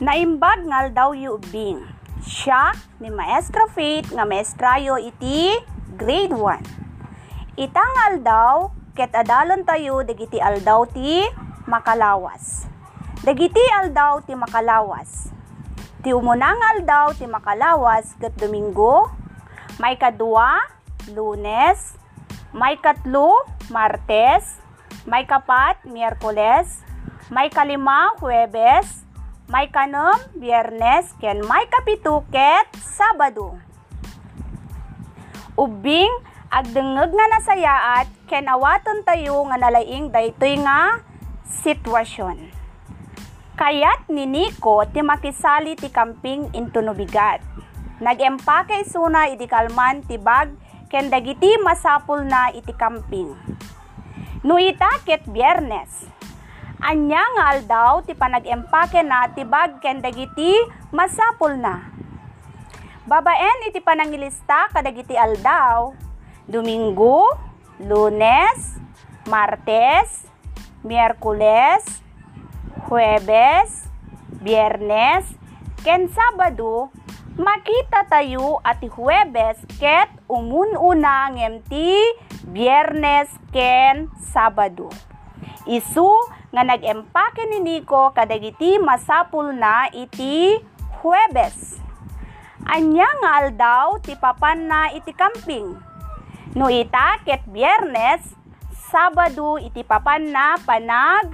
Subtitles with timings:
[0.00, 1.84] Naimbag ngal daw ubing.
[2.24, 2.72] Siya
[3.04, 5.52] ni Maestra Faith nga maestrayo iti
[5.92, 7.60] grade 1.
[7.60, 11.20] Itangal daw ket adalon tayo dagiti aldaw ti
[11.68, 12.64] makalawas.
[13.20, 15.36] Dagiti aldaw ti makalawas.
[16.00, 19.12] Ti umunang aldaw ti makalawas ket Domingo,
[19.76, 20.64] may kadua,
[21.12, 22.00] Lunes,
[22.56, 23.36] may katlo,
[23.68, 24.64] Martes,
[25.04, 26.80] may kapat, Miyerkules,
[27.28, 29.09] may kalima, Huwebes,
[29.50, 33.58] may kanom, Biyernes, ken may kapituket, Sabado.
[35.58, 36.10] Ubing,
[36.54, 41.02] agdengeg nga nasayaat, ken awaton tayo nga nalaing daytoy nga
[41.66, 42.46] sitwasyon.
[43.58, 47.42] Kayat ni Nico ti makisali ti kamping intunubigat.
[47.98, 50.54] Nag-empake suna iti kalman ti bag
[50.86, 53.34] ken dagiti masapul na iti kamping.
[54.46, 56.08] No itaket biyernes,
[56.80, 60.56] Anya nga aldaw ti panag-empake na ti bag ken dagiti
[60.88, 61.92] masapul na.
[63.04, 65.92] Babaen iti panangilista kadagiti aldaw,
[66.48, 67.36] Domingo,
[67.84, 68.80] Lunes,
[69.28, 70.24] Martes,
[70.80, 71.84] Miyerkules,
[72.88, 73.84] Huwebes,
[74.40, 75.28] Biyernes,
[75.84, 76.88] ken Sabado,
[77.36, 81.92] makita tayo at Huwebes ket umununa ngem ti
[82.48, 84.88] Biyernes ken Sabado.
[85.68, 86.08] Isu
[86.50, 90.58] nga nag-empake ni Nico kadagiti masapul na iti
[91.00, 91.78] Huwebes.
[92.66, 95.78] Anya nga aldaw ti papan na iti camping.
[96.52, 98.36] No ita ket Biyernes,
[98.90, 101.30] Sabado iti papan na panag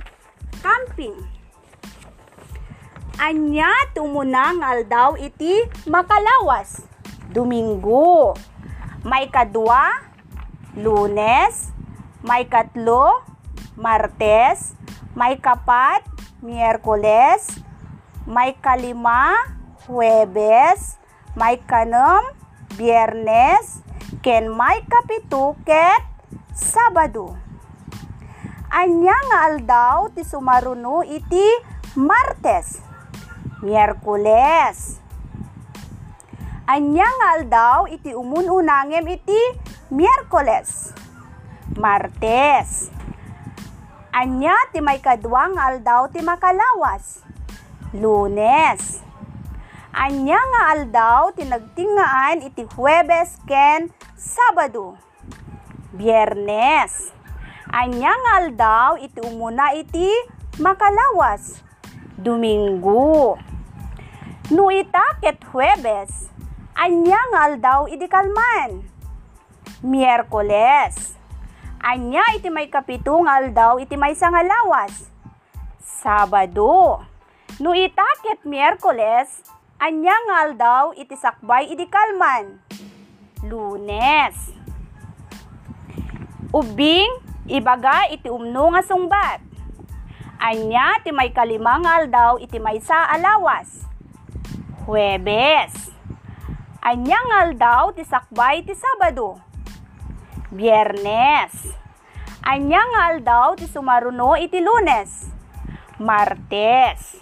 [0.61, 1.17] camping.
[3.17, 6.85] Anya tumuna nga aldaw iti makalawas.
[7.33, 8.37] Domingo.
[9.07, 10.05] May kadua,
[10.77, 11.73] Lunes,
[12.21, 13.25] may katlo,
[13.79, 14.77] Martes,
[15.17, 16.05] may kapat,
[16.45, 17.49] Miyerkules,
[18.29, 19.33] may kalima,
[19.89, 21.01] Huwebes,
[21.33, 22.21] may kanom,
[22.77, 23.81] Biyernes,
[24.21, 26.05] ken may kapituket,
[26.53, 27.33] Sabado.
[28.69, 31.49] Anya nga aldaw ti sumaruno iti
[31.97, 32.85] Martes,
[33.65, 35.01] Miyerkules.
[36.69, 39.41] Anya nga aldaw iti umununangem iti
[39.89, 40.93] Miyerkules,
[41.81, 42.96] Martes.
[44.17, 47.21] Anya ti may kadwang aldaw ti makalawas.
[47.93, 49.05] Lunes.
[49.93, 54.97] Anya nga aldaw ti nagtingaan iti Huwebes ken Sabado.
[55.93, 57.13] Biyernes.
[57.69, 60.09] Anya nga aldaw iti umuna iti
[60.65, 61.61] makalawas.
[62.17, 63.37] Domingo.
[64.49, 66.33] No itaket Huwebes.
[66.73, 68.81] Anya nga aldaw iti kalman.
[69.85, 71.21] Miyerkules.
[71.87, 75.07] Anya iti may kapitong aldaw iti may sangalawas.
[75.79, 76.99] Sabado.
[77.63, 79.47] No itaket Miyerkules,
[79.79, 82.59] anya nga aldaw iti sakbay iti kalman.
[83.47, 84.35] Lunes.
[86.51, 89.39] Ubing, ibaga iti umno nga sungbat.
[90.43, 93.87] Anya ti may kalimang aldaw iti may sa alawas.
[94.83, 95.95] Huwebes.
[96.83, 99.46] Anya nga aldaw ti sakbay ti Sabado.
[100.55, 101.75] Biyernes.
[102.47, 105.27] Anya nga aldaw ti sumaruno iti Lunes.
[105.99, 107.19] Martes.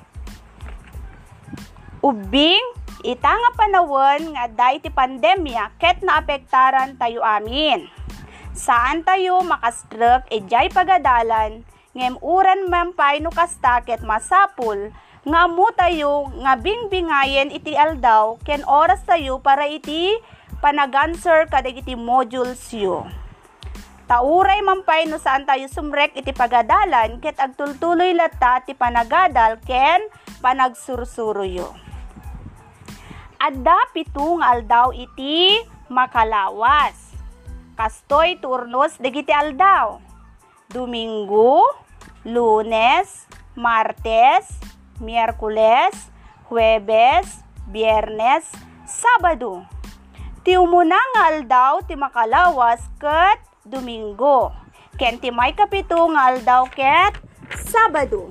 [2.05, 2.65] Ubing,
[3.01, 7.89] ita nga panawon nga day ti pandemya ket naapektaran tayo amin.
[8.53, 11.65] Saan tayo makastruk ejay pagadalan
[11.95, 14.93] ngem uran mampay no kastaket masapul
[15.25, 20.13] nga mo tayo nga bingbingayen iti aldaw ken oras tayo para iti
[20.65, 23.05] panaganser kadagiti modules yo.
[24.09, 30.01] Tauray mampay no saan tayo sumrek iti pagadalan ket agtultuloy latta ti panagadal ken
[30.41, 31.69] panagsursuruyo.
[33.37, 35.61] Adda pitung aldaw iti
[35.93, 36.97] makalawas.
[37.77, 40.01] Kastoy turnos dagiti aldaw.
[40.73, 41.61] Domingo,
[42.25, 44.49] Lunes, Martes,
[44.97, 45.93] Miyerkules,
[46.49, 48.49] Huwebes, Biyernes,
[48.89, 49.69] Sabado.
[50.45, 54.53] Ti umunang aldaw ti makalawas ket Domingo.
[55.01, 57.17] Ken ti may kapito nga aldaw ket
[57.65, 58.29] Sabado.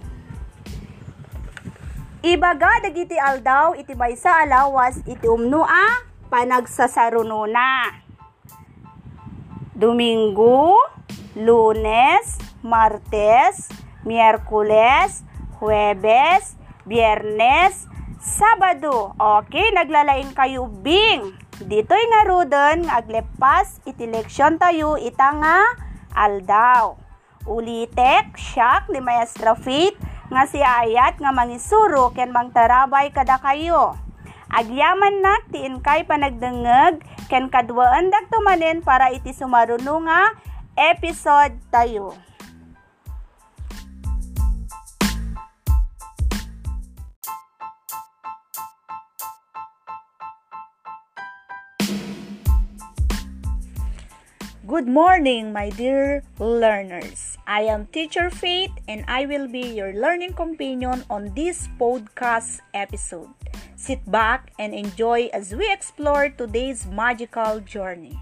[2.21, 7.98] Ibaga dagiti aldaw iti maysa alawas iti umno a panagsasarunona.
[9.74, 10.77] Domingo,
[11.33, 13.74] Lunes, Martes,
[14.06, 15.25] Miyerkules,
[15.57, 16.54] Huwebes,
[16.86, 17.89] Biyernes,
[18.21, 19.18] Sabado.
[19.18, 21.43] Okay, naglalain kayo bing.
[21.62, 25.58] Dito'y nga rudon, aglepas, iti leksyon tayo, ita nga
[26.18, 26.98] aldaw.
[27.46, 29.94] Ulitek, siyak ni Maestra Faith,
[30.34, 33.94] nga si ayat nga mangisuro ken mangtarabay kada kayo.
[34.50, 40.34] Agyaman nak tiin kay panagdengeg ken kadwaan dak tumanen para iti sumaruno nga
[40.74, 42.18] episode tayo.
[54.84, 57.38] Good morning, my dear learners.
[57.48, 63.32] I am Teacher Faith and I will be your learning companion on this podcast episode.
[63.78, 68.20] Sit back and enjoy as we explore today's magical journey.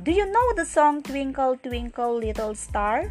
[0.00, 3.10] Do you know the song Twinkle Twinkle Little Star?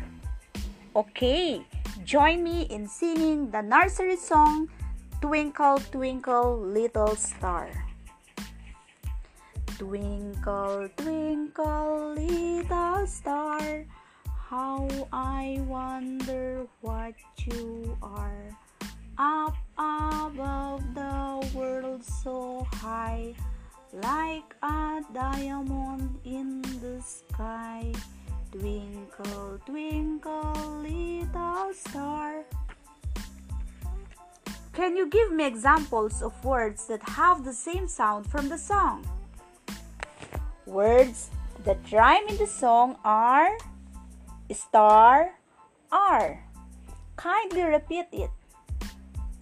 [0.95, 1.67] Okay,
[2.07, 4.71] join me in singing the nursery song
[5.19, 7.90] Twinkle Twinkle Little Star.
[9.81, 13.83] Twinkle, twinkle, little star,
[14.27, 18.55] how I wonder what you are.
[19.17, 23.33] Up above the world so high,
[23.91, 27.91] like a diamond in the sky.
[28.51, 32.45] Twinkle, twinkle, little star.
[34.73, 39.03] Can you give me examples of words that have the same sound from the song?
[40.71, 41.27] Words
[41.67, 43.59] that rhyme in the song are
[44.55, 45.35] star,
[45.91, 46.39] are.
[47.19, 48.31] Kindly repeat it.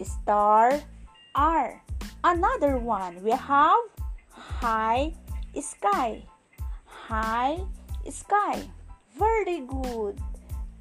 [0.02, 0.82] Star,
[1.36, 1.86] are.
[2.24, 3.78] Another one, we have
[4.34, 5.14] high
[5.54, 6.26] sky.
[6.84, 7.62] High
[8.10, 8.66] sky.
[9.14, 10.18] Very good.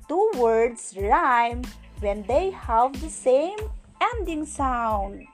[0.10, 1.62] Two words rhyme
[2.02, 3.60] when they have the same
[4.02, 5.30] ending sound.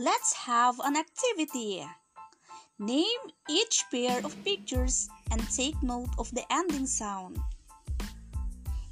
[0.00, 1.84] Let's have an activity.
[2.78, 3.20] Name
[3.50, 7.36] each pair of pictures and take note of the ending sound.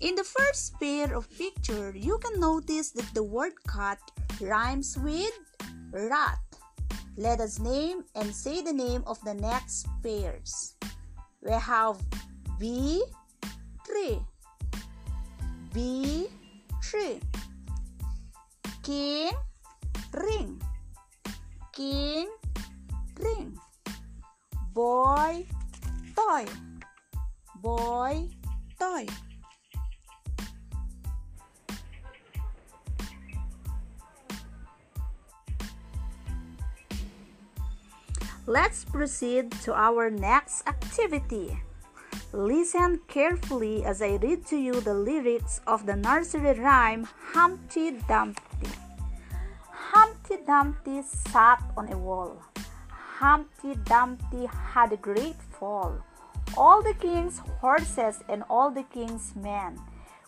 [0.00, 3.96] In the first pair of picture, you can notice that the word cat
[4.38, 5.32] rhymes with
[5.92, 6.44] rat.
[7.16, 10.76] Let us name and say the name of the next pairs.
[11.40, 11.96] We have
[12.60, 13.00] bee
[13.88, 14.20] tree,
[15.72, 16.28] bee
[16.84, 17.20] tree,
[18.84, 19.32] king
[20.12, 20.60] ring,
[21.78, 22.26] king
[23.22, 23.54] ring
[24.74, 25.46] boy
[26.16, 26.44] toy
[27.62, 28.26] boy
[28.80, 29.06] toy
[38.48, 41.60] Let's proceed to our next activity.
[42.32, 48.87] Listen carefully as I read to you the lyrics of the nursery rhyme Humpty Dumpty.
[50.28, 52.36] Humpty Dumpty sat on a wall.
[52.90, 56.04] Humpty Dumpty had a great fall.
[56.54, 59.78] All the king's horses and all the king's men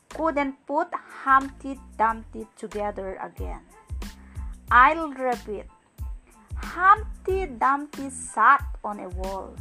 [0.08, 3.60] couldn't put Humpty Dumpty together again.
[4.70, 5.66] I'll repeat.
[6.54, 9.54] Humpty Dumpty sat on a wall.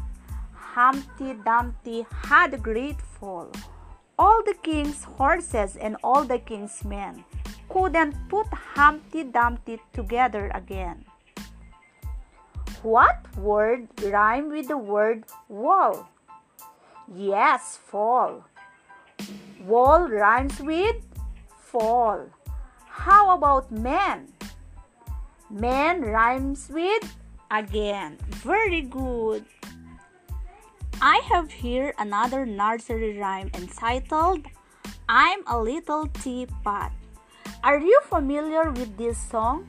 [0.53, 3.51] Humpty Dumpty had a great fall.
[4.17, 7.25] All the king's horses and all the king's men
[7.69, 11.05] couldn't put Humpty Dumpty together again.
[12.81, 16.09] What word rhyme with the word wall?
[17.13, 18.43] Yes, fall.
[19.65, 20.95] Wall rhymes with
[21.59, 22.25] fall.
[22.87, 24.27] How about man?
[25.49, 27.15] Man rhymes with
[27.51, 28.17] again.
[28.43, 29.45] Very good.
[31.01, 34.45] I have here another nursery rhyme entitled
[35.07, 36.91] I'm a Little Teapot.
[37.59, 39.67] Are you familiar with this song?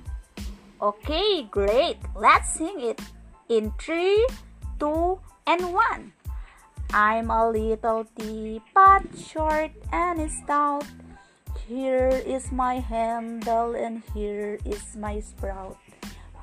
[0.80, 1.98] Okay, great.
[2.14, 3.02] Let's sing it
[3.50, 4.26] in 3,
[4.78, 5.18] 2,
[5.50, 6.12] and 1.
[6.94, 10.86] I'm a little teapot, short and stout.
[11.66, 15.74] Here is my handle, and here is my sprout.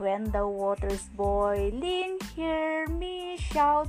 [0.03, 3.87] When the water's boiling, hear me shout.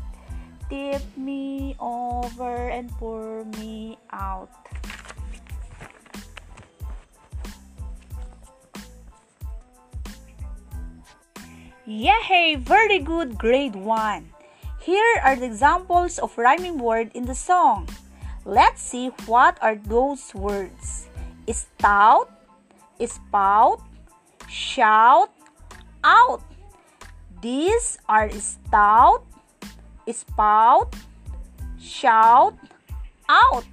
[0.70, 4.54] Tip me over and pour me out.
[11.88, 12.54] Yay!
[12.60, 14.28] Very good, grade 1.
[14.78, 17.88] Here are the examples of rhyming word in the song.
[18.44, 21.08] Let's see what are those words.
[21.48, 22.28] Stout,
[23.00, 23.80] spout,
[24.50, 25.32] shout,
[26.04, 26.42] out.
[27.40, 29.24] These are stout,
[30.12, 30.92] spout,
[31.80, 32.52] shout,
[33.30, 33.64] out.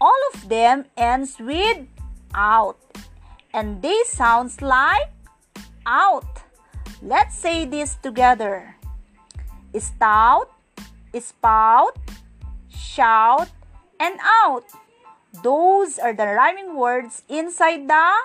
[0.00, 1.86] All of them ends with
[2.34, 2.82] out
[3.54, 5.14] and they sounds like
[5.86, 6.47] out.
[7.02, 8.74] Let's say this together.
[9.78, 10.50] Stout,
[11.14, 11.96] spout,
[12.68, 13.48] shout,
[14.00, 14.66] and out.
[15.42, 18.18] Those are the rhyming words inside the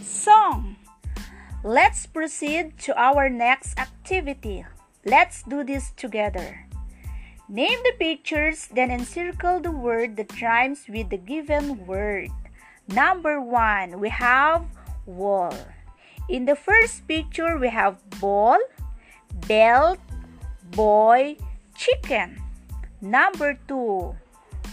[0.00, 0.76] song.
[1.62, 4.64] Let's proceed to our next activity.
[5.04, 6.64] Let's do this together.
[7.48, 12.32] Name the pictures, then encircle the word that rhymes with the given word.
[12.88, 14.64] Number one, we have
[15.04, 15.52] wall.
[16.28, 18.58] In the first picture, we have ball,
[19.46, 19.98] belt,
[20.72, 21.36] boy,
[21.76, 22.40] chicken.
[23.00, 24.16] Number two,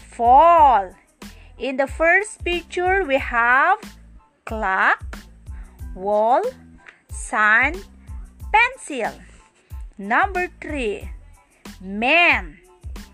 [0.10, 0.96] fall.
[1.60, 3.78] In the first picture, we have
[4.46, 5.20] clock,
[5.94, 6.42] wall,
[7.12, 7.76] sun,
[8.54, 9.12] pencil.
[9.98, 11.12] Number three,
[11.82, 12.58] man.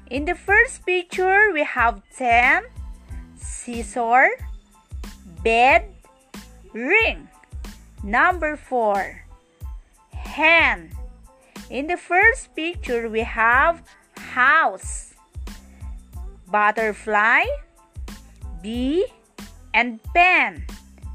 [0.09, 2.63] In the first picture, we have ten,
[3.35, 4.29] scissor,
[5.43, 5.89] bed,
[6.71, 7.27] ring.
[8.07, 9.25] Number four,
[10.13, 10.95] hen.
[11.69, 13.83] In the first picture, we have
[14.15, 15.13] house,
[16.47, 17.43] butterfly,
[18.63, 19.07] bee,
[19.73, 20.63] and pen.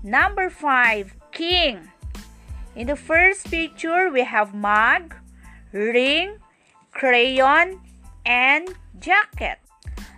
[0.04, 1.88] Number five, king.
[2.76, 5.14] In the first picture, we have mug,
[5.72, 6.36] ring,
[6.90, 7.80] crayon,
[8.26, 8.68] and
[9.00, 9.56] jacket.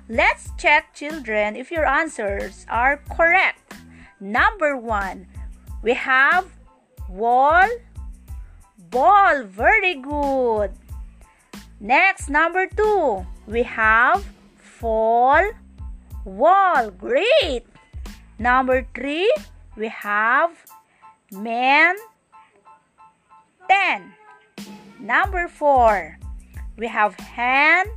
[0.09, 3.75] Let's check, children, if your answers are correct.
[4.19, 5.29] Number one,
[5.81, 6.51] we have
[7.09, 7.69] wall,
[8.91, 9.45] ball.
[9.45, 10.73] Very good.
[11.81, 14.25] Next, number two, we have
[14.57, 15.45] fall,
[16.25, 16.91] wall.
[16.91, 17.67] Great.
[18.39, 19.33] Number three,
[19.77, 20.51] we have
[21.31, 21.97] man,
[23.69, 24.15] pen.
[24.99, 26.19] Number four,
[26.77, 27.89] we have hand,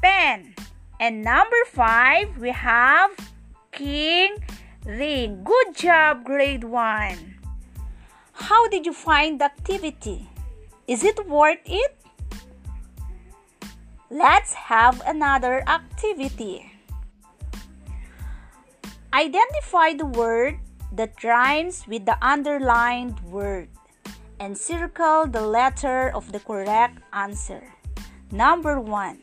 [0.00, 0.54] pen.
[1.00, 3.10] And number five, we have
[3.72, 4.36] king,
[4.86, 5.42] ring.
[5.42, 7.41] Good job, grade one.
[8.32, 10.28] How did you find the activity?
[10.88, 11.96] Is it worth it?
[14.10, 16.72] Let's have another activity.
[19.12, 20.58] Identify the word
[20.92, 23.68] that rhymes with the underlined word
[24.40, 27.72] and circle the letter of the correct answer.
[28.32, 29.20] Number 1.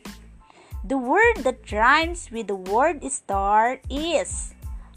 [0.86, 4.54] The word that rhymes with the word star is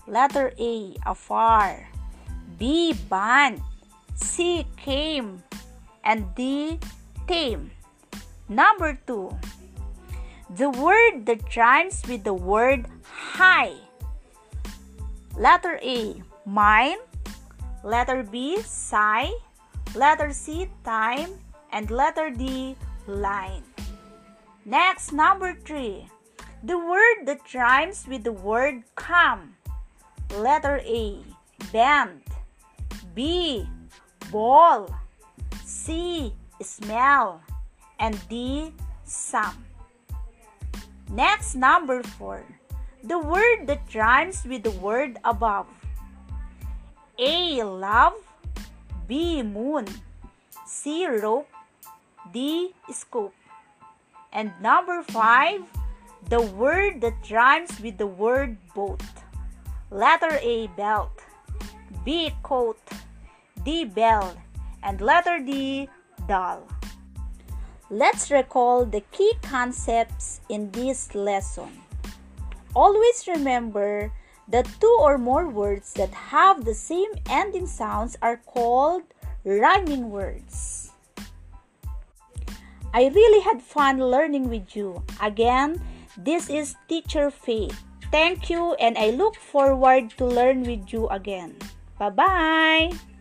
[0.08, 1.89] letter A, afar,
[2.58, 3.62] B, band,
[4.15, 5.43] C, came,
[6.03, 6.79] and D,
[7.27, 7.72] tame.
[8.48, 9.29] Number 2.
[10.55, 13.74] The word that rhymes with the word high.
[15.38, 17.01] Letter A, mine.
[17.84, 19.32] Letter B, sigh.
[19.96, 21.41] Letter C, time.
[21.72, 22.75] And letter D,
[23.08, 23.63] line.
[24.63, 26.08] Next, number three.
[26.62, 29.55] The word that rhymes with the word come.
[30.38, 31.20] Letter A,
[31.74, 32.22] band.
[33.15, 33.67] B,
[34.33, 34.89] ball.
[35.63, 37.39] C, smell.
[37.99, 38.73] And D,
[39.05, 39.63] some.
[41.13, 42.41] Next, number four.
[43.03, 45.67] The word that rhymes with the word above.
[47.19, 48.17] A, love.
[49.07, 49.43] B.
[49.43, 49.85] Moon
[50.65, 51.05] C.
[51.05, 51.49] Rope
[52.31, 52.73] D.
[52.89, 53.35] Scope
[54.31, 55.61] and number 5
[56.29, 59.03] the word that rhymes with the word boat
[59.91, 60.67] letter A.
[60.75, 61.11] belt
[62.05, 62.31] B.
[62.41, 62.79] coat
[63.63, 63.86] D.
[63.86, 64.36] bell
[64.84, 65.89] and letter D.
[66.27, 66.67] doll
[67.93, 71.70] Let's recall the key concepts in this lesson.
[72.74, 74.12] Always remember
[74.48, 79.03] that two or more words that have the same ending sounds are called
[79.46, 80.89] rhyming words.
[82.93, 85.03] I really had fun learning with you.
[85.22, 85.82] Again,
[86.17, 87.77] this is Teacher Faith.
[88.10, 91.58] Thank you and I look forward to learn with you again.
[92.00, 93.12] Bye-bye.